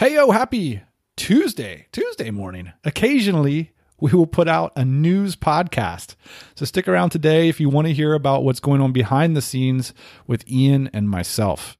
[0.00, 0.80] Hey, yo, happy
[1.14, 2.72] Tuesday, Tuesday morning.
[2.84, 6.14] Occasionally, we will put out a news podcast.
[6.54, 9.42] So stick around today if you want to hear about what's going on behind the
[9.42, 9.92] scenes
[10.26, 11.76] with Ian and myself.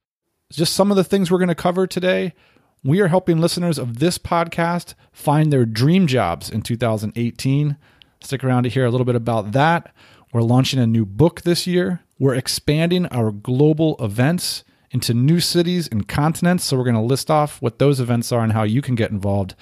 [0.51, 2.35] Just some of the things we're going to cover today.
[2.83, 7.75] We are helping listeners of this podcast find their dream jobs in 2018.
[8.21, 9.95] Stick around to hear a little bit about that.
[10.31, 12.01] We're launching a new book this year.
[12.19, 16.65] We're expanding our global events into new cities and continents.
[16.65, 19.11] So we're going to list off what those events are and how you can get
[19.11, 19.55] involved.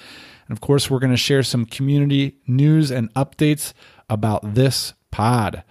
[0.48, 3.72] And of course, we're going to share some community news and updates
[4.08, 5.62] about this pod.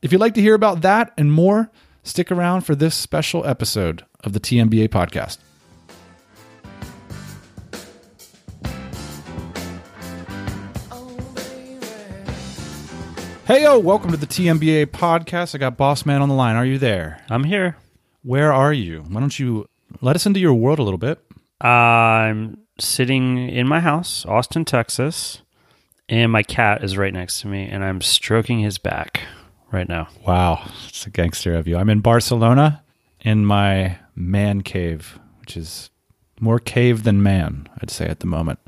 [0.00, 1.70] If you'd like to hear about that and more,
[2.02, 5.38] stick around for this special episode of the TMBA podcast.
[13.44, 15.54] Hey, yo, welcome to the TMBA podcast.
[15.54, 16.56] I got Boss Man on the line.
[16.56, 17.22] Are you there?
[17.28, 17.76] I'm here.
[18.22, 19.04] Where are you?
[19.08, 19.68] Why don't you
[20.00, 21.20] let us into your world a little bit?
[21.60, 25.42] I'm sitting in my house, Austin, Texas,
[26.08, 29.22] and my cat is right next to me, and I'm stroking his back
[29.72, 30.08] right now.
[30.26, 31.76] Wow, it's a gangster of you.
[31.76, 32.84] I'm in Barcelona
[33.20, 35.90] in my man cave, which is
[36.40, 38.60] more cave than man, I'd say at the moment.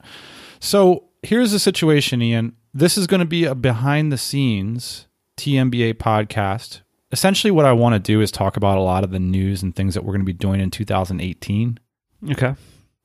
[0.59, 2.57] So here's the situation, Ian.
[2.73, 6.81] This is going to be a behind the scenes TMBA podcast
[7.15, 9.75] essentially what I want to do is talk about a lot of the news and
[9.75, 11.79] things that we're going to be doing in 2018.
[12.33, 12.55] Okay.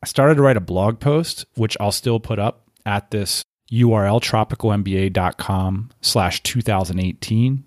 [0.01, 4.19] I started to write a blog post, which I'll still put up at this URL,
[4.19, 7.63] tropicalmba.com slash 2018.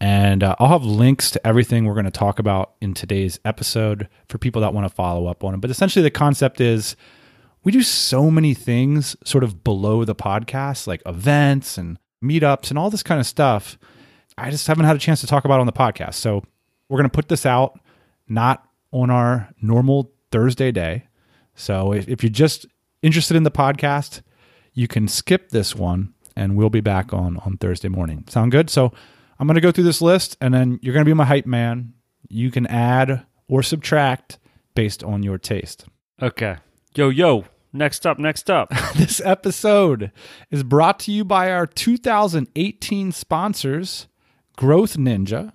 [0.00, 4.08] And uh, I'll have links to everything we're going to talk about in today's episode
[4.28, 5.60] for people that want to follow up on it.
[5.60, 6.96] But essentially, the concept is
[7.62, 12.78] we do so many things sort of below the podcast, like events and meetups and
[12.80, 13.78] all this kind of stuff
[14.38, 16.14] I just haven't had a chance to talk about on the podcast.
[16.14, 16.42] So
[16.88, 17.78] we're going to put this out
[18.28, 21.06] not on our normal Thursday day.
[21.54, 22.66] So if, if you're just
[23.02, 24.22] interested in the podcast,
[24.72, 28.24] you can skip this one and we'll be back on on Thursday morning.
[28.28, 28.70] Sound good?
[28.70, 28.92] So
[29.38, 31.46] I'm going to go through this list and then you're going to be my hype
[31.46, 31.94] man.
[32.28, 34.38] You can add or subtract
[34.74, 35.84] based on your taste.
[36.20, 36.56] Okay.
[36.94, 37.44] Yo, yo.
[37.74, 38.70] Next up, next up.
[38.96, 40.12] this episode
[40.50, 44.08] is brought to you by our 2018 sponsors,
[44.62, 45.52] Growth Ninja,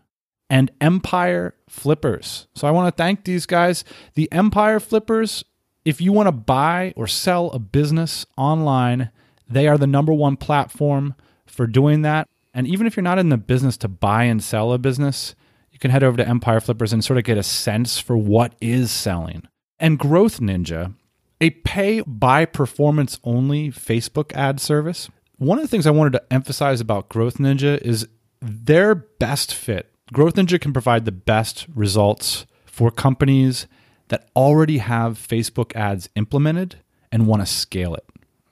[0.49, 2.45] and Empire Flippers.
[2.55, 3.85] So I want to thank these guys.
[4.15, 5.45] The Empire Flippers,
[5.85, 9.11] if you want to buy or sell a business online,
[9.49, 12.27] they are the number one platform for doing that.
[12.53, 15.35] And even if you're not in the business to buy and sell a business,
[15.71, 18.55] you can head over to Empire Flippers and sort of get a sense for what
[18.59, 19.47] is selling.
[19.79, 20.95] And Growth Ninja,
[21.39, 25.09] a pay by performance only Facebook ad service.
[25.37, 28.05] One of the things I wanted to emphasize about Growth Ninja is
[28.41, 29.91] their best fit.
[30.13, 33.67] Growth Ninja can provide the best results for companies
[34.07, 36.77] that already have Facebook ads implemented
[37.11, 38.05] and want to scale it.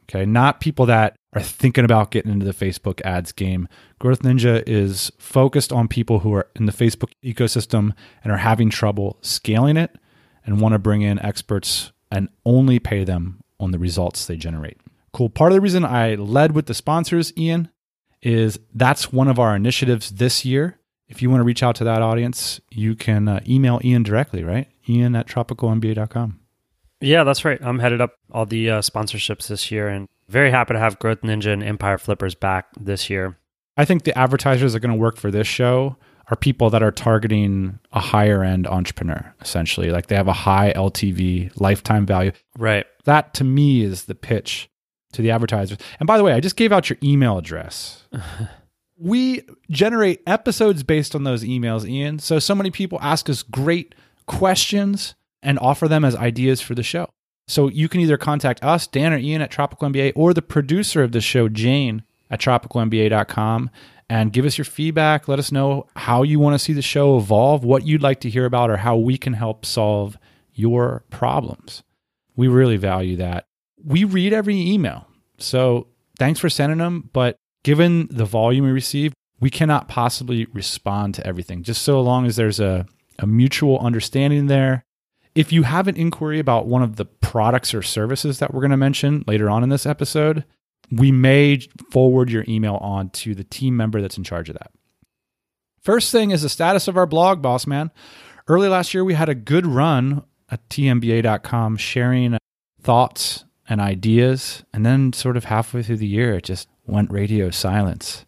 [0.04, 3.68] Okay, not people that are thinking about getting into the Facebook ads game.
[4.00, 7.92] Growth Ninja is focused on people who are in the Facebook ecosystem
[8.24, 9.96] and are having trouble scaling it
[10.46, 14.78] and want to bring in experts and only pay them on the results they generate.
[15.12, 15.30] Cool.
[15.30, 17.70] Part of the reason I led with the sponsors, Ian,
[18.22, 20.80] is that's one of our initiatives this year.
[21.08, 24.44] If you want to reach out to that audience, you can uh, email Ian directly,
[24.44, 24.68] right?
[24.90, 26.40] Ian at tropicalmba.com.
[27.02, 27.60] Yeah, that's right.
[27.62, 31.22] I'm headed up all the uh, sponsorships this year and very happy to have Growth
[31.22, 33.38] Ninja and Empire Flippers back this year.
[33.78, 35.98] I think the advertisers that are going to work for this show
[36.30, 39.92] are people that are targeting a higher end entrepreneur, essentially.
[39.92, 42.32] Like they have a high LTV, lifetime value.
[42.58, 42.86] Right.
[43.04, 44.70] That to me is the pitch
[45.16, 45.78] to the advertisers.
[46.00, 48.04] And by the way, I just gave out your email address.
[48.98, 52.20] we generate episodes based on those emails, Ian.
[52.20, 53.96] So, so many people ask us great
[54.26, 57.10] questions and offer them as ideas for the show.
[57.48, 61.04] So, you can either contact us, Dan or Ian at Tropical MBA, or the producer
[61.04, 63.70] of the show, Jane at tropicalmba.com,
[64.10, 65.28] and give us your feedback.
[65.28, 68.30] Let us know how you want to see the show evolve, what you'd like to
[68.30, 70.18] hear about, or how we can help solve
[70.54, 71.84] your problems.
[72.36, 73.48] We really value that
[73.86, 75.08] we read every email.
[75.38, 75.88] So
[76.18, 77.10] thanks for sending them.
[77.14, 81.64] But given the volume we receive, we cannot possibly respond to everything.
[81.64, 82.86] Just so long as there's a,
[83.20, 84.84] a mutual understanding there.
[85.36, 88.72] If you have an inquiry about one of the products or services that we're going
[88.72, 90.46] to mention later on in this episode,
[90.90, 91.60] we may
[91.92, 94.72] forward your email on to the team member that's in charge of that.
[95.82, 97.92] First thing is the status of our blog, boss man.
[98.48, 102.38] Early last year, we had a good run at tmba.com sharing
[102.82, 104.64] thoughts and ideas.
[104.74, 108.26] And then, sort of halfway through the year, it just went radio silence.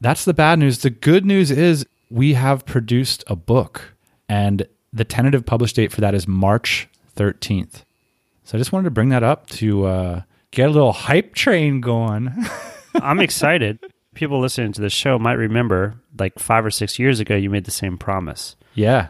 [0.00, 0.78] That's the bad news.
[0.78, 3.94] The good news is we have produced a book,
[4.28, 7.82] and the tentative publish date for that is March 13th.
[8.44, 10.22] So I just wanted to bring that up to uh,
[10.52, 12.32] get a little hype train going.
[12.94, 13.78] I'm excited.
[14.14, 17.64] People listening to the show might remember like five or six years ago, you made
[17.64, 18.56] the same promise.
[18.74, 19.08] yeah.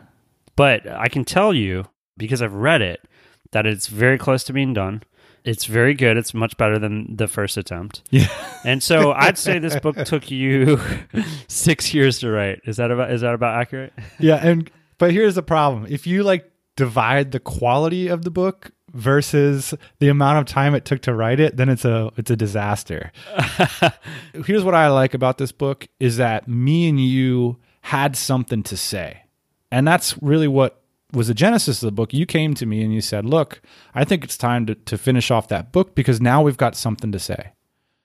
[0.57, 1.85] But I can tell you,
[2.17, 3.03] because I've read it,
[3.51, 5.03] that it's very close to being done.
[5.47, 6.17] It's very good.
[6.17, 8.03] It's much better than the first attempt.
[8.11, 8.27] Yeah.
[8.65, 10.81] And so I'd say this book took you
[11.49, 12.63] six years to write.
[12.67, 13.93] Is that about is that about accurate?
[14.19, 14.37] Yeah.
[14.43, 19.73] And, but here's the problem if you like divide the quality of the book versus
[20.01, 23.11] the amount of time it took to write it then it's a it's a disaster
[24.47, 28.77] here's what i like about this book is that me and you had something to
[28.77, 29.23] say
[29.71, 32.93] and that's really what was the genesis of the book you came to me and
[32.93, 33.61] you said look
[33.95, 37.13] i think it's time to, to finish off that book because now we've got something
[37.13, 37.53] to say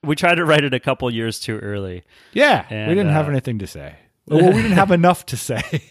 [0.04, 2.02] We tried to write it a couple years too early.
[2.32, 3.96] yeah And, we didn't have uh, anything to say
[4.26, 5.60] well we didn't have enough to say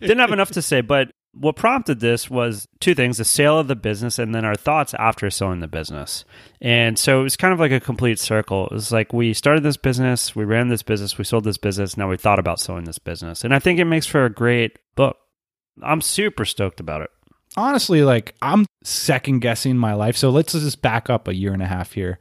[0.00, 3.68] Didn't have enough to say, but what prompted this was two things the sale of
[3.68, 6.24] the business and then our thoughts after selling the business.
[6.60, 8.66] And so it was kind of like a complete circle.
[8.66, 11.96] It was like we started this business, we ran this business, we sold this business,
[11.96, 13.44] now we thought about selling this business.
[13.44, 15.18] And I think it makes for a great book.
[15.82, 17.10] I'm super stoked about it.
[17.56, 20.16] honestly, like I'm second guessing my life.
[20.16, 22.18] So let's just back up a year and a half here.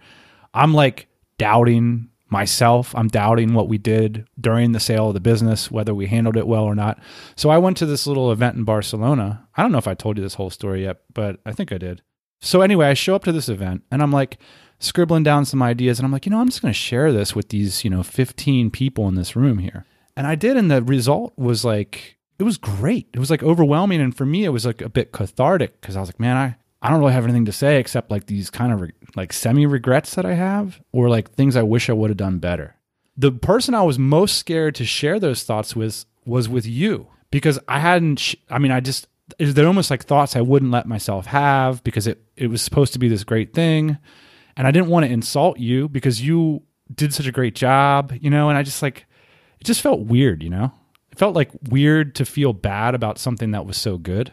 [0.53, 1.07] I'm like
[1.37, 2.93] doubting myself.
[2.95, 6.47] I'm doubting what we did during the sale of the business, whether we handled it
[6.47, 6.99] well or not.
[7.35, 9.47] So I went to this little event in Barcelona.
[9.55, 11.77] I don't know if I told you this whole story yet, but I think I
[11.77, 12.01] did.
[12.41, 14.37] So anyway, I show up to this event and I'm like
[14.79, 17.35] scribbling down some ideas and I'm like, you know, I'm just going to share this
[17.35, 19.85] with these, you know, 15 people in this room here.
[20.15, 23.07] And I did and the result was like it was great.
[23.13, 25.99] It was like overwhelming and for me it was like a bit cathartic cuz I
[25.99, 28.71] was like, man, I I don't really have anything to say except like these kind
[28.71, 32.09] of re- like semi regrets that I have or like things I wish I would
[32.09, 32.75] have done better.
[33.17, 37.59] The person I was most scared to share those thoughts with was with you because
[37.67, 39.07] I hadn't sh- I mean I just
[39.37, 42.99] they're almost like thoughts I wouldn't let myself have because it it was supposed to
[42.99, 43.97] be this great thing
[44.55, 46.63] and I didn't want to insult you because you
[46.93, 49.05] did such a great job, you know, and I just like
[49.59, 50.71] it just felt weird, you know?
[51.19, 54.31] It felt like weird to feel bad about something that was so good.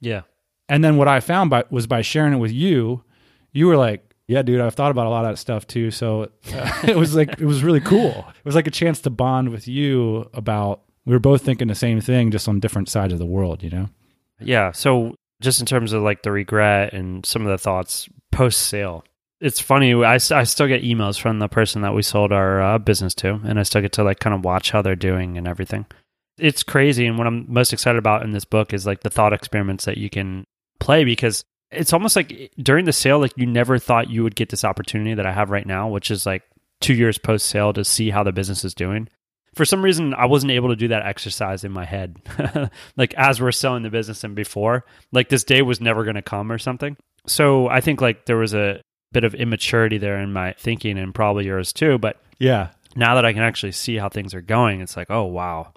[0.00, 0.22] Yeah.
[0.68, 3.04] And then what I found by was by sharing it with you,
[3.52, 6.22] you were like, "Yeah, dude, I've thought about a lot of that stuff too." So
[6.52, 8.26] uh, it was like it was really cool.
[8.28, 11.76] It was like a chance to bond with you about we were both thinking the
[11.76, 13.62] same thing, just on different sides of the world.
[13.62, 13.88] You know?
[14.40, 14.72] Yeah.
[14.72, 19.04] So just in terms of like the regret and some of the thoughts post sale,
[19.40, 19.94] it's funny.
[19.94, 23.40] I, I still get emails from the person that we sold our uh, business to,
[23.44, 25.86] and I still get to like kind of watch how they're doing and everything.
[26.38, 27.06] It's crazy.
[27.06, 29.98] And what I'm most excited about in this book is like the thought experiments that
[29.98, 30.44] you can
[30.80, 34.34] play because it's almost like eh, during the sale, like you never thought you would
[34.36, 36.42] get this opportunity that I have right now, which is like
[36.80, 39.08] two years post sale to see how the business is doing.
[39.54, 42.16] For some reason, I wasn't able to do that exercise in my head,
[42.96, 46.22] like as we're selling the business and before, like this day was never going to
[46.22, 46.96] come or something.
[47.28, 48.80] So I think like there was a
[49.12, 51.98] bit of immaturity there in my thinking and probably yours too.
[51.98, 52.70] But Yeah.
[52.96, 55.72] now that I can actually see how things are going, it's like, oh, wow,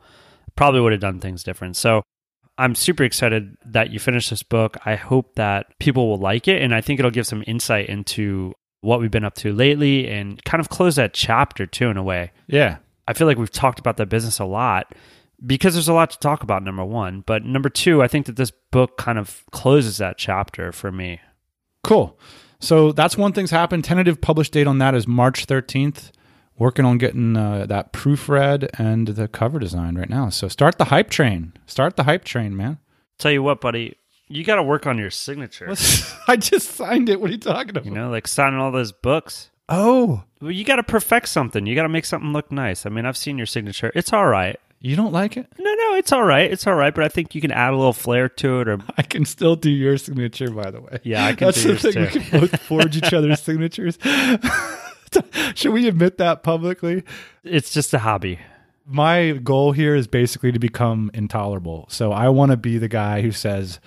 [0.57, 1.77] probably would have done things different.
[1.77, 2.03] So
[2.57, 4.75] I'm super excited that you finished this book.
[4.85, 6.61] I hope that people will like it.
[6.61, 10.43] And I think it'll give some insight into what we've been up to lately and
[10.43, 12.31] kind of close that chapter too, in a way.
[12.47, 12.77] Yeah.
[13.07, 14.93] I feel like we've talked about that business a lot
[15.45, 17.21] because there's a lot to talk about, number one.
[17.21, 21.21] But number two, I think that this book kind of closes that chapter for me.
[21.83, 22.19] Cool.
[22.59, 23.83] So that's one thing's happened.
[23.83, 26.11] Tentative publish date on that is March 13th.
[26.59, 30.29] Working on getting uh, that proofread and the cover design right now.
[30.29, 31.53] So start the hype train.
[31.67, 32.79] Start the hype train, man.
[33.19, 33.95] Tell you what, buddy,
[34.27, 35.69] you got to work on your signature.
[36.27, 37.21] I just signed it.
[37.21, 37.85] What are you talking about?
[37.85, 39.51] You know, like signing all those books.
[39.69, 41.65] oh, Well, you got to perfect something.
[41.65, 42.85] You got to make something look nice.
[42.85, 43.91] I mean, I've seen your signature.
[43.93, 44.57] It's all right.
[44.79, 45.47] you don't like it?
[45.59, 46.51] No, no, it's all right.
[46.51, 46.93] It's all right.
[46.93, 48.67] But I think you can add a little flair to it.
[48.67, 50.99] Or I can still do your signature, by the way.
[51.03, 52.21] Yeah, I can That's do the yours thing.
[52.21, 53.97] We can both forge each other's signatures.
[55.55, 57.03] Should we admit that publicly?
[57.43, 58.39] it's just a hobby.
[58.85, 61.87] My goal here is basically to become intolerable.
[61.89, 63.79] So I want to be the guy who says,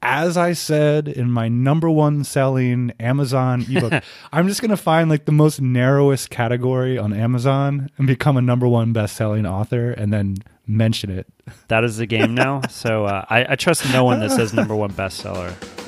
[0.00, 4.02] as I said in my number one selling Amazon ebook,
[4.32, 8.42] I'm just going to find like the most narrowest category on Amazon and become a
[8.42, 11.26] number one best selling author and then mention it.
[11.68, 12.60] That is the game now.
[12.68, 15.54] so uh, I, I trust no one that says number one bestseller.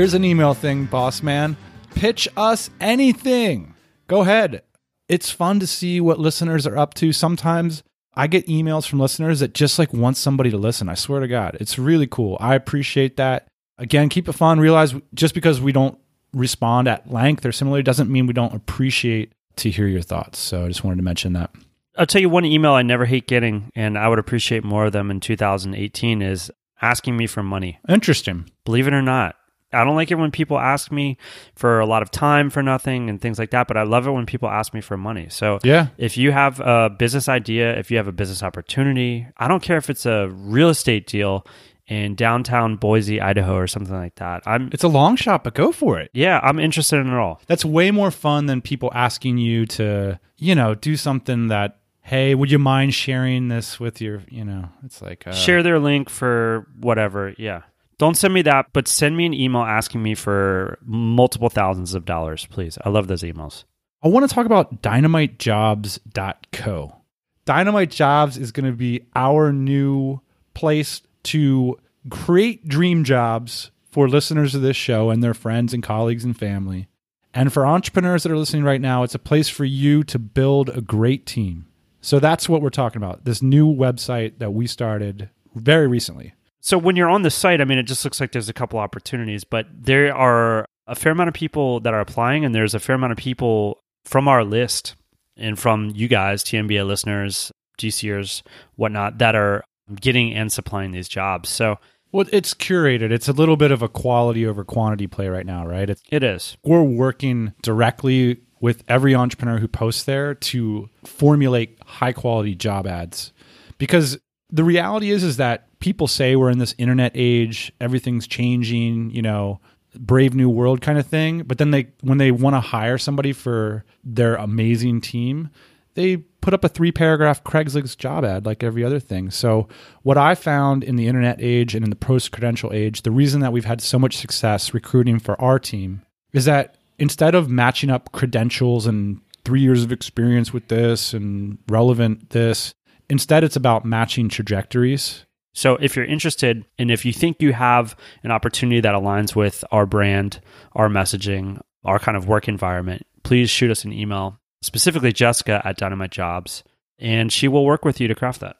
[0.00, 1.58] Here's an email thing, boss man.
[1.94, 3.74] Pitch us anything.
[4.06, 4.62] Go ahead.
[5.10, 7.12] It's fun to see what listeners are up to.
[7.12, 7.82] Sometimes
[8.14, 10.88] I get emails from listeners that just like want somebody to listen.
[10.88, 12.38] I swear to God, it's really cool.
[12.40, 13.48] I appreciate that.
[13.76, 14.58] Again, keep it fun.
[14.58, 15.98] Realize just because we don't
[16.32, 20.38] respond at length or similarly doesn't mean we don't appreciate to hear your thoughts.
[20.38, 21.50] So I just wanted to mention that.
[21.98, 24.92] I'll tell you one email I never hate getting, and I would appreciate more of
[24.92, 27.78] them in 2018 is asking me for money.
[27.86, 28.50] Interesting.
[28.64, 29.36] Believe it or not,
[29.72, 31.16] I don't like it when people ask me
[31.54, 34.10] for a lot of time for nothing and things like that, but I love it
[34.10, 35.26] when people ask me for money.
[35.30, 35.88] So, Yeah.
[35.98, 39.76] if you have a business idea, if you have a business opportunity, I don't care
[39.76, 41.46] if it's a real estate deal
[41.86, 44.42] in downtown Boise, Idaho, or something like that.
[44.46, 46.10] I'm, It's a long shot, but go for it.
[46.14, 47.40] yeah, I'm interested in it all.
[47.48, 52.34] That's way more fun than people asking you to, you know, do something that, hey,
[52.36, 56.08] would you mind sharing this with your, you know, it's like, uh, Share their link
[56.08, 57.34] for whatever.
[57.38, 57.62] Yeah.
[58.00, 62.06] Don't send me that, but send me an email asking me for multiple thousands of
[62.06, 62.78] dollars, please.
[62.82, 63.64] I love those emails.
[64.02, 66.96] I want to talk about dynamitejobs.co.
[67.44, 70.22] Dynamite Jobs is going to be our new
[70.54, 71.78] place to
[72.08, 76.88] create dream jobs for listeners of this show and their friends and colleagues and family.
[77.34, 80.70] And for entrepreneurs that are listening right now, it's a place for you to build
[80.70, 81.66] a great team.
[82.00, 83.26] So that's what we're talking about.
[83.26, 86.32] This new website that we started very recently.
[86.60, 88.78] So when you're on the site, I mean, it just looks like there's a couple
[88.78, 92.80] opportunities, but there are a fair amount of people that are applying, and there's a
[92.80, 94.94] fair amount of people from our list
[95.36, 98.42] and from you guys, TMBA listeners, DCers,
[98.76, 99.64] whatnot, that are
[100.00, 101.48] getting and supplying these jobs.
[101.48, 101.78] So
[102.12, 103.10] Well, it's curated.
[103.10, 105.88] It's a little bit of a quality over quantity play right now, right?
[105.88, 106.56] It's it is.
[106.64, 113.32] we're working directly with every entrepreneur who posts there to formulate high quality job ads
[113.78, 114.18] because
[114.52, 119.22] the reality is is that people say we're in this internet age everything's changing you
[119.22, 119.60] know
[119.96, 123.32] brave new world kind of thing but then they when they want to hire somebody
[123.32, 125.50] for their amazing team
[125.94, 129.30] they put up a three paragraph Craigslist job ad like every other thing.
[129.30, 129.68] So,
[130.02, 133.40] what I found in the internet age and in the post credential age, the reason
[133.40, 136.02] that we've had so much success recruiting for our team
[136.32, 141.58] is that instead of matching up credentials and three years of experience with this and
[141.68, 142.74] relevant this,
[143.10, 145.26] instead it's about matching trajectories.
[145.52, 149.64] So if you're interested and if you think you have an opportunity that aligns with
[149.72, 150.40] our brand,
[150.72, 155.76] our messaging, our kind of work environment, please shoot us an email, specifically Jessica at
[155.76, 156.62] Dynamite Jobs,
[156.98, 158.56] and she will work with you to craft that.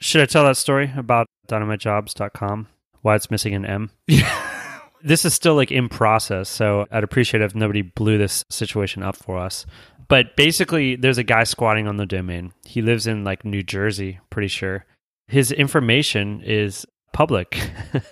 [0.00, 2.68] Should I tell that story about dynamitejobs.com?
[3.00, 3.90] Why it's missing an M?
[5.02, 9.16] this is still like in process, so I'd appreciate if nobody blew this situation up
[9.16, 9.64] for us.
[10.08, 12.52] But basically, there's a guy squatting on the domain.
[12.64, 14.84] He lives in like New Jersey, pretty sure.
[15.28, 17.70] His information is public.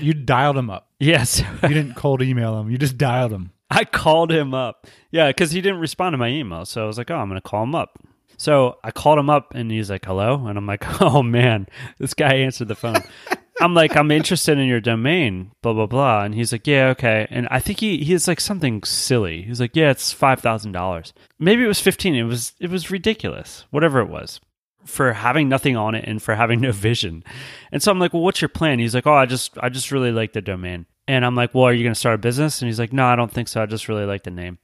[0.00, 0.90] You dialed him up.
[1.00, 1.40] yes.
[1.62, 2.70] You didn't cold email him.
[2.70, 3.50] You just dialed him.
[3.70, 4.86] I called him up.
[5.10, 6.64] Yeah, because he didn't respond to my email.
[6.64, 7.98] So I was like, oh, I'm going to call him up.
[8.36, 10.46] So I called him up and he's like, hello.
[10.46, 11.66] And I'm like, oh, man,
[11.98, 13.02] this guy answered the phone.
[13.60, 16.24] I'm like, I'm interested in your domain, blah, blah, blah.
[16.24, 17.26] And he's like, yeah, okay.
[17.30, 19.42] And I think he, he's like something silly.
[19.42, 21.12] He's like, yeah, it's $5,000.
[21.38, 22.14] Maybe it was 15.
[22.14, 24.40] It was, it was ridiculous, whatever it was
[24.84, 27.24] for having nothing on it and for having no vision.
[27.72, 28.78] And so I'm like, well, what's your plan?
[28.78, 30.86] He's like, oh, I just, I just really like the domain.
[31.08, 32.60] And I'm like, well, are you going to start a business?
[32.60, 33.62] And he's like, no, I don't think so.
[33.62, 34.58] I just really like the name.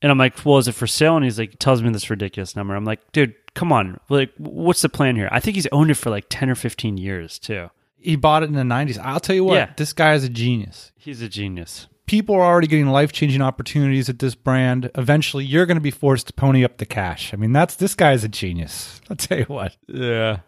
[0.00, 1.16] And I'm like, well, is it for sale?
[1.16, 2.74] And he's like, tells me this ridiculous number.
[2.74, 3.98] I'm like, dude, come on.
[4.08, 5.28] Like, what's the plan here?
[5.30, 7.70] I think he's owned it for like 10 or 15 years too.
[8.04, 8.98] He bought it in the 90s.
[8.98, 9.72] I'll tell you what, Yeah.
[9.76, 10.92] this guy is a genius.
[10.96, 11.88] He's a genius.
[12.06, 14.90] people are already getting life changing opportunities at this brand.
[14.94, 17.32] Eventually, you're going to be forced to pony up the cash.
[17.32, 19.00] I mean, that's this guy's a genius.
[19.10, 19.74] I'll tell you what.
[19.88, 20.40] Yeah.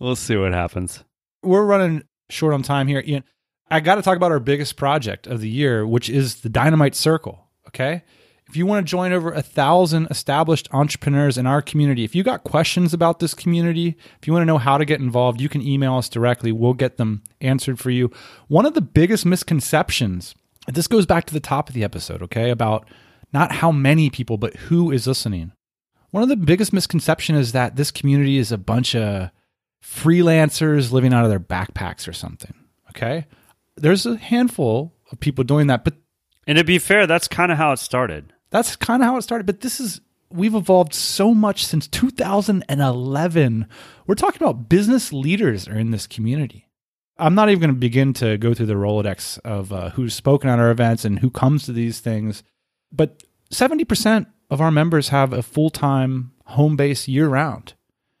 [0.00, 1.04] We'll see what happens.
[1.42, 3.22] We're running short on time here, Ian.
[3.70, 6.94] I got to talk about our biggest project of the year, which is the Dynamite
[6.96, 7.46] Circle.
[7.68, 8.02] Okay.
[8.48, 12.22] If you want to join over a thousand established entrepreneurs in our community, if you
[12.22, 15.48] got questions about this community, if you want to know how to get involved, you
[15.48, 16.52] can email us directly.
[16.52, 18.10] We'll get them answered for you.
[18.48, 20.34] One of the biggest misconceptions,
[20.68, 22.86] this goes back to the top of the episode, okay, about
[23.32, 25.52] not how many people, but who is listening.
[26.10, 29.30] One of the biggest misconceptions is that this community is a bunch of
[29.82, 32.54] freelancers living out of their backpacks or something.
[32.90, 33.26] Okay.
[33.76, 35.94] There's a handful of people doing that, but
[36.46, 38.33] And to be fair, that's kind of how it started.
[38.54, 39.46] That's kind of how it started.
[39.46, 43.66] But this is, we've evolved so much since 2011.
[44.06, 46.68] We're talking about business leaders are in this community.
[47.18, 50.48] I'm not even going to begin to go through the Rolodex of uh, who's spoken
[50.48, 52.44] at our events and who comes to these things.
[52.92, 57.74] But 70% of our members have a full time home base year round.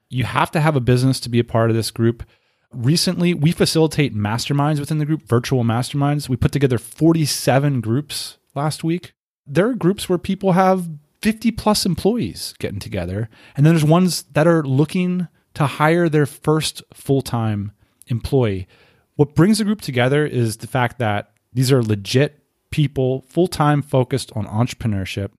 [0.08, 2.24] You have to have a business to be a part of this group.
[2.72, 6.28] Recently, we facilitate masterminds within the group, virtual masterminds.
[6.28, 9.12] We put together 47 groups last week.
[9.46, 10.88] There are groups where people have
[11.24, 13.30] 50 plus employees getting together.
[13.56, 17.72] And then there's ones that are looking to hire their first full time
[18.08, 18.68] employee.
[19.16, 23.80] What brings the group together is the fact that these are legit people, full time
[23.80, 25.30] focused on entrepreneurship.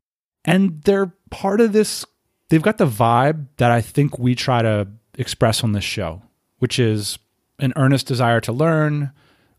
[0.44, 2.04] And they're part of this,
[2.50, 4.88] they've got the vibe that I think we try to
[5.20, 6.24] express on this show,
[6.58, 7.20] which is
[7.60, 9.12] an earnest desire to learn,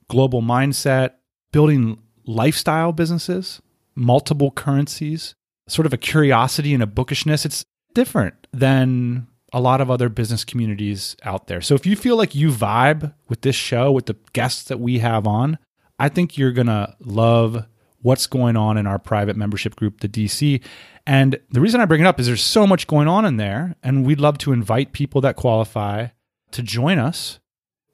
[0.09, 1.13] global mindset,
[1.53, 3.61] building lifestyle businesses,
[3.97, 5.35] multiple currencies,
[5.67, 7.45] sort of a curiosity and a bookishness.
[7.45, 11.61] It's different than a lot of other business communities out there.
[11.61, 14.99] So if you feel like you vibe with this show, with the guests that we
[14.99, 15.59] have on,
[15.99, 17.67] I think you're going to love
[18.03, 20.63] what's going on in our private membership group, the DC.
[21.07, 23.77] And the reason I bring it up is there's so much going on in there,
[23.83, 26.09] and we'd love to invite people that qualify
[26.51, 27.39] to join us.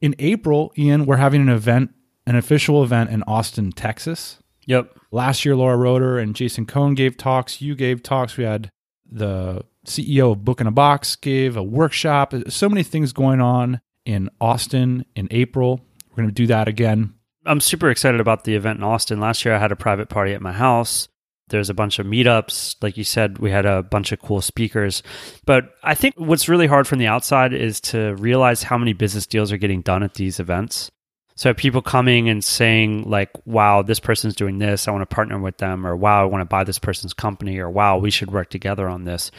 [0.00, 1.94] In April, Ian, we're having an event,
[2.26, 4.38] an official event in Austin, Texas.
[4.66, 4.98] Yep.
[5.12, 7.60] Last year, Laura Roeder and Jason Cohen gave talks.
[7.60, 8.36] You gave talks.
[8.36, 8.70] We had
[9.10, 12.32] the CEO of Book in a Box gave a workshop.
[12.48, 15.84] So many things going on in Austin in April.
[16.10, 17.14] We're going to do that again.
[17.44, 19.20] I'm super excited about the event in Austin.
[19.20, 21.08] Last year, I had a private party at my house.
[21.48, 22.76] There's a bunch of meetups.
[22.80, 25.02] Like you said, we had a bunch of cool speakers.
[25.44, 29.26] But I think what's really hard from the outside is to realize how many business
[29.26, 30.90] deals are getting done at these events.
[31.34, 34.86] So people coming and saying like, "Wow, this person's doing this.
[34.86, 37.58] I want to partner with them," or "Wow, I want to buy this person's company,"
[37.58, 39.30] or "Wow, we should work together on this."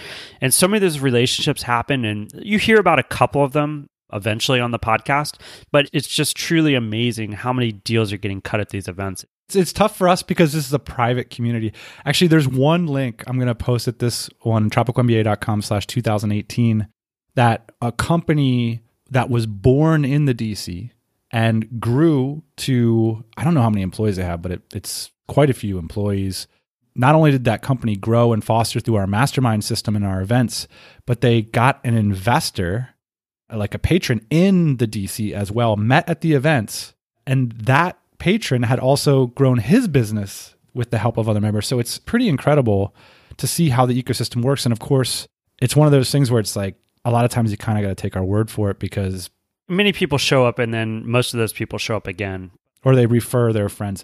[0.41, 3.89] And so many of those relationships happen, and you hear about a couple of them
[4.13, 5.39] eventually on the podcast.
[5.71, 9.25] But it's just truly amazing how many deals are getting cut at these events.
[9.47, 11.73] It's, it's tough for us because this is a private community.
[12.05, 16.87] Actually, there's one link I'm going to post at this one, tropicalmba.com slash 2018,
[17.35, 20.91] that a company that was born in the DC
[21.33, 25.49] and grew to I don't know how many employees they have, but it, it's quite
[25.49, 26.47] a few employees.
[26.95, 30.67] Not only did that company grow and foster through our mastermind system and our events,
[31.07, 32.89] but they got an investor,
[33.51, 36.93] like a patron in the DC as well, met at the events,
[37.25, 41.65] and that patron had also grown his business with the help of other members.
[41.65, 42.95] So it's pretty incredible
[43.37, 44.65] to see how the ecosystem works.
[44.65, 45.27] And of course,
[45.59, 47.83] it's one of those things where it's like a lot of times you kind of
[47.83, 49.31] got to take our word for it because
[49.67, 52.51] many people show up and then most of those people show up again.
[52.85, 54.03] Or they refer their friends.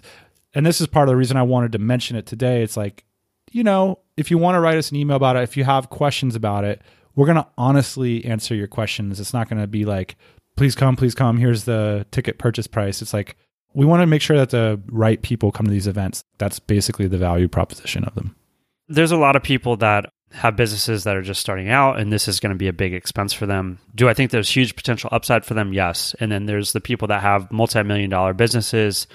[0.54, 2.62] And this is part of the reason i wanted to mention it today.
[2.62, 3.04] It's like
[3.52, 5.90] you know if you want to write us an email about it if you have
[5.90, 6.80] questions about it
[7.16, 9.18] we're going to honestly answer your questions.
[9.18, 10.16] It's not going to be like
[10.56, 11.38] please come please come.
[11.38, 13.02] Here's the ticket purchase price.
[13.02, 13.36] It's like
[13.74, 16.22] we want to make sure that the right people come to these events.
[16.38, 18.36] That's basically the value proposition of them.
[18.88, 22.28] There's a lot of people that have businesses that are just starting out and this
[22.28, 23.78] is going to be a big expense for them.
[23.94, 25.72] Do I think there's huge potential upside for them?
[25.72, 26.14] Yes.
[26.20, 29.06] And then there's the people that have multi-million dollar businesses.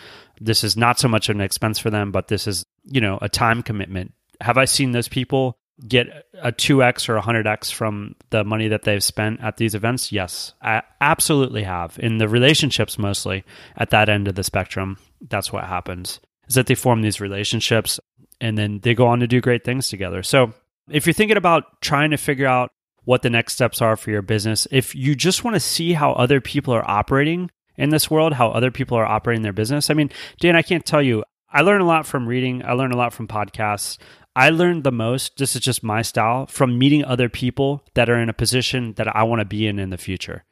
[0.41, 3.29] This is not so much an expense for them, but this is, you know, a
[3.29, 4.13] time commitment.
[4.41, 8.83] Have I seen those people get a 2x or a 100x from the money that
[8.83, 10.11] they've spent at these events?
[10.11, 10.53] Yes.
[10.61, 11.97] I absolutely have.
[11.99, 13.45] In the relationships mostly
[13.77, 14.97] at that end of the spectrum,
[15.29, 16.19] that's what happens.
[16.49, 18.01] Is that they form these relationships
[18.41, 20.21] and then they go on to do great things together.
[20.21, 20.53] So
[20.89, 22.71] if you're thinking about trying to figure out
[23.03, 26.13] what the next steps are for your business, if you just want to see how
[26.13, 29.93] other people are operating in this world, how other people are operating their business, I
[29.93, 31.23] mean, Dan, I can't tell you.
[31.51, 33.97] I learn a lot from reading, I learn a lot from podcasts.
[34.35, 38.19] I learned the most, this is just my style, from meeting other people that are
[38.19, 40.43] in a position that I want to be in in the future.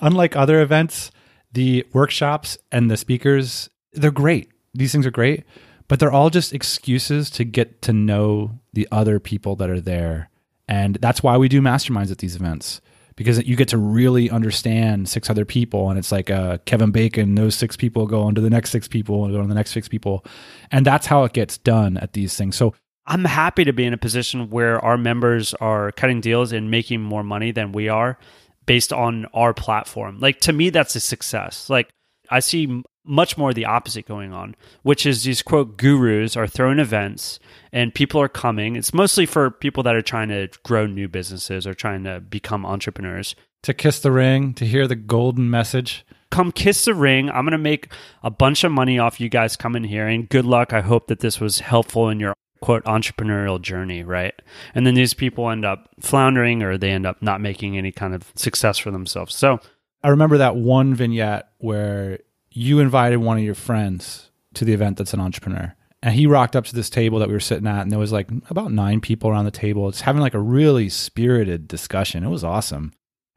[0.00, 1.10] Unlike other events,
[1.52, 4.50] the workshops and the speakers, they're great.
[4.72, 5.44] These things are great
[5.88, 10.30] but they're all just excuses to get to know the other people that are there.
[10.68, 12.80] And that's why we do masterminds at these events
[13.16, 15.88] because you get to really understand six other people.
[15.88, 18.86] And it's like uh, Kevin Bacon, those six people go on to the next six
[18.86, 20.24] people and go on to the next six people.
[20.70, 22.56] And that's how it gets done at these things.
[22.56, 22.74] So
[23.06, 27.00] I'm happy to be in a position where our members are cutting deals and making
[27.00, 28.18] more money than we are
[28.66, 30.18] based on our platform.
[30.18, 31.70] Like to me, that's a success.
[31.70, 31.88] Like
[32.30, 36.78] I see much more the opposite going on, which is these quote gurus are throwing
[36.78, 37.38] events
[37.72, 38.76] and people are coming.
[38.76, 42.66] It's mostly for people that are trying to grow new businesses or trying to become
[42.66, 43.34] entrepreneurs.
[43.62, 46.06] To kiss the ring, to hear the golden message.
[46.30, 47.28] Come kiss the ring.
[47.30, 47.88] I'm going to make
[48.22, 50.06] a bunch of money off you guys coming here.
[50.06, 50.72] And good luck.
[50.72, 54.34] I hope that this was helpful in your quote entrepreneurial journey, right?
[54.74, 58.14] And then these people end up floundering or they end up not making any kind
[58.14, 59.34] of success for themselves.
[59.34, 59.60] So
[60.02, 62.20] I remember that one vignette where
[62.56, 65.74] you invited one of your friends to the event that's an entrepreneur.
[66.02, 68.12] And he rocked up to this table that we were sitting at, and there was
[68.12, 69.88] like about nine people around the table.
[69.88, 72.24] It's having like a really spirited discussion.
[72.24, 72.94] It was awesome.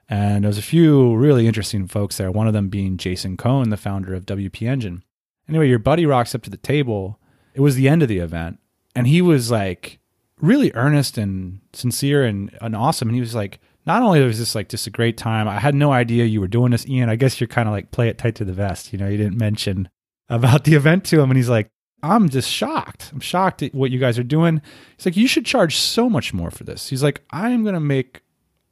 [0.07, 3.69] And there was a few really interesting folks there, one of them being Jason Cohen,
[3.69, 5.03] the founder of WP Engine.
[5.49, 7.19] Anyway, your buddy rocks up to the table.
[7.53, 8.59] It was the end of the event,
[8.95, 9.99] and he was like
[10.39, 13.09] really earnest and sincere and, and awesome.
[13.09, 15.75] And he was like, not only was this like just a great time, I had
[15.75, 17.09] no idea you were doing this, Ian.
[17.09, 18.93] I guess you're kind of like play it tight to the vest.
[18.93, 19.89] You know, you didn't mention
[20.29, 21.29] about the event to him.
[21.29, 21.69] And he's like,
[22.01, 23.09] I'm just shocked.
[23.11, 24.61] I'm shocked at what you guys are doing.
[24.95, 26.89] He's like, you should charge so much more for this.
[26.89, 28.21] He's like, I am going to make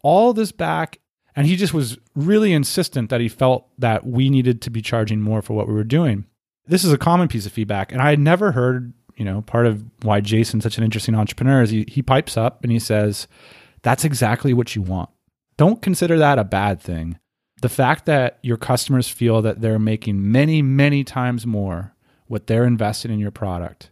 [0.01, 0.99] all this back.
[1.35, 5.21] And he just was really insistent that he felt that we needed to be charging
[5.21, 6.25] more for what we were doing.
[6.65, 7.91] This is a common piece of feedback.
[7.91, 11.61] And I had never heard, you know, part of why Jason's such an interesting entrepreneur
[11.61, 13.27] is he, he pipes up and he says,
[13.81, 15.09] That's exactly what you want.
[15.57, 17.19] Don't consider that a bad thing.
[17.61, 21.95] The fact that your customers feel that they're making many, many times more
[22.27, 23.89] what they're invested in your product,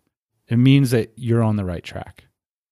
[0.47, 2.25] it means that you're on the right track.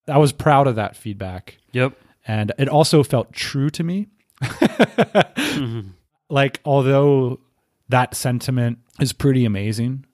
[0.08, 1.58] I was proud of that feedback.
[1.72, 1.94] Yep.
[2.28, 4.08] And it also felt true to me.
[4.42, 5.90] mm-hmm.
[6.30, 7.42] Like, although
[7.90, 10.06] that sentiment is pretty amazing,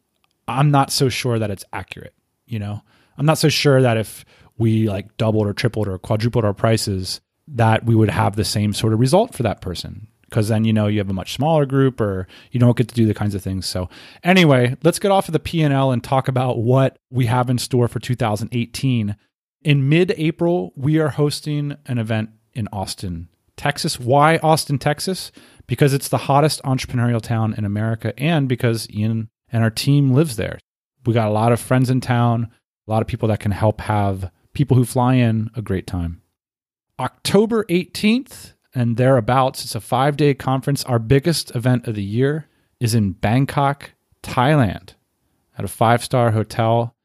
[0.50, 2.14] I'm not so sure that it's accurate.
[2.46, 2.82] You know,
[3.18, 4.26] I'm not so sure that if
[4.60, 8.74] we like doubled or tripled or quadrupled our prices, that we would have the same
[8.74, 10.08] sort of result for that person.
[10.26, 12.94] Because then you know you have a much smaller group or you don't get to
[12.94, 13.66] do the kinds of things.
[13.66, 13.90] So
[14.24, 17.88] anyway let's get off of the p&l and talk about what we have in store
[17.88, 19.16] for 2018
[19.64, 24.00] in mid-april we are hosting an event in austin texas.
[24.00, 25.32] Why austin texas?
[25.66, 30.36] Because it's the hottest entrepreneurial town in america and because ian and our team lives
[30.36, 30.60] there.
[31.08, 32.52] We got a lot of friends in town
[32.88, 36.22] a lot of people that can help have people who fly in a great time
[37.00, 39.64] october 18th and thereabouts.
[39.64, 40.84] It's a five day conference.
[40.86, 42.48] Our biggest event of the year
[42.80, 43.92] is in Bangkok,
[44.24, 44.94] Thailand,
[45.58, 46.96] at a five star hotel.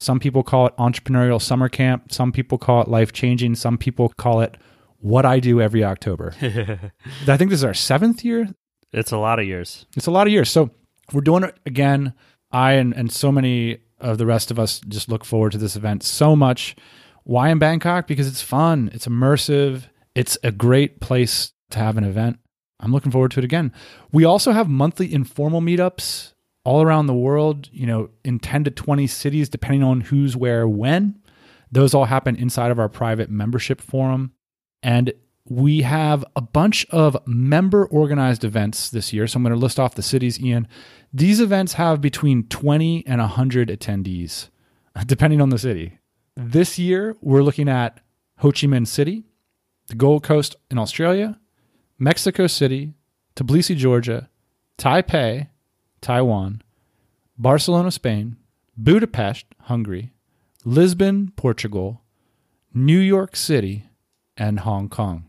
[0.00, 2.12] Some people call it entrepreneurial summer camp.
[2.12, 3.54] Some people call it life changing.
[3.54, 4.56] Some people call it
[4.98, 6.34] what I do every October.
[6.42, 8.48] I think this is our seventh year.
[8.92, 9.86] It's a lot of years.
[9.96, 10.50] It's a lot of years.
[10.50, 10.70] So
[11.12, 12.14] we're doing it again.
[12.50, 15.76] I and, and so many of the rest of us just look forward to this
[15.76, 16.76] event so much.
[17.24, 18.06] Why in Bangkok?
[18.06, 19.84] Because it's fun, it's immersive,
[20.14, 22.38] it's a great place to have an event.
[22.80, 23.72] I'm looking forward to it again.
[24.10, 26.32] We also have monthly informal meetups
[26.64, 30.66] all around the world, you know, in 10 to 20 cities, depending on who's where
[30.68, 31.18] when.
[31.70, 34.32] Those all happen inside of our private membership forum.
[34.82, 35.12] And
[35.52, 39.26] we have a bunch of member organized events this year.
[39.26, 40.66] So I'm going to list off the cities, Ian.
[41.12, 44.48] These events have between 20 and 100 attendees,
[45.06, 45.98] depending on the city.
[46.36, 48.00] This year, we're looking at
[48.38, 49.24] Ho Chi Minh City,
[49.88, 51.38] the Gold Coast in Australia,
[51.98, 52.94] Mexico City,
[53.36, 54.30] Tbilisi, Georgia,
[54.78, 55.48] Taipei,
[56.00, 56.62] Taiwan,
[57.36, 58.36] Barcelona, Spain,
[58.78, 60.14] Budapest, Hungary,
[60.64, 62.00] Lisbon, Portugal,
[62.72, 63.90] New York City,
[64.38, 65.28] and Hong Kong.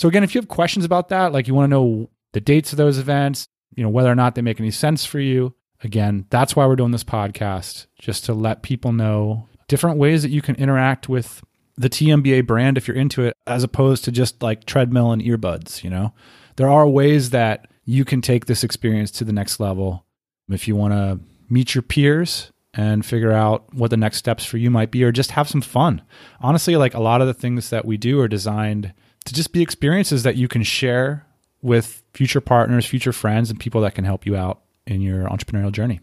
[0.00, 2.72] So again, if you have questions about that, like you want to know the dates
[2.72, 6.24] of those events, you know, whether or not they make any sense for you, again,
[6.30, 10.40] that's why we're doing this podcast, just to let people know different ways that you
[10.40, 11.44] can interact with
[11.76, 15.84] the TMBA brand if you're into it, as opposed to just like treadmill and earbuds.
[15.84, 16.14] You know,
[16.56, 20.06] there are ways that you can take this experience to the next level
[20.48, 24.56] if you want to meet your peers and figure out what the next steps for
[24.56, 26.00] you might be or just have some fun.
[26.40, 29.62] Honestly, like a lot of the things that we do are designed to just be
[29.62, 31.26] experiences that you can share
[31.62, 35.72] with future partners, future friends, and people that can help you out in your entrepreneurial
[35.72, 36.00] journey.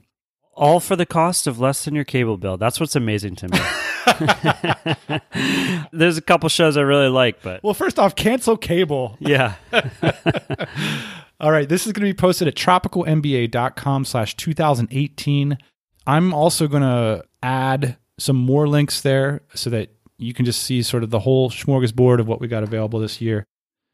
[0.53, 2.57] All for the cost of less than your cable bill.
[2.57, 3.59] That's what's amazing to me.
[5.91, 9.17] There's a couple shows I really like, but well, first off, cancel cable.
[9.19, 9.55] Yeah.
[11.39, 15.57] All right, this is going to be posted at tropicalmba.com slash 2018.
[16.07, 20.81] I'm also going to add some more links there so that you can just see
[20.81, 23.45] sort of the whole smorgasbord of what we got available this year.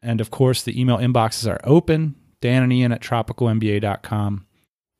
[0.02, 2.14] And of course, the email inboxes are open.
[2.40, 4.46] Dan and Ian at tropicalmba.com.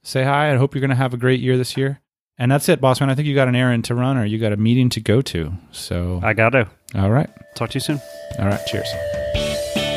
[0.02, 0.52] Say hi.
[0.52, 2.00] I hope you're going to have a great year this year.
[2.36, 3.10] And that's it, boss man.
[3.10, 5.20] I think you got an errand to run or you got a meeting to go
[5.22, 5.52] to.
[5.72, 6.68] So I got to.
[6.94, 7.30] All right.
[7.54, 8.00] Talk to you soon.
[8.38, 8.60] All right.
[8.66, 8.88] Cheers.